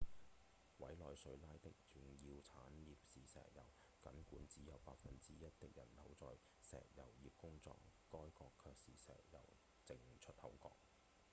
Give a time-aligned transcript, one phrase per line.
[0.79, 3.51] 委內瑞拉人的重要產業是石油
[4.01, 6.25] 僅管只有百分之一的人口在
[6.59, 7.79] 石油業工作
[8.11, 9.39] 該國卻是石油
[9.85, 10.75] 淨出口國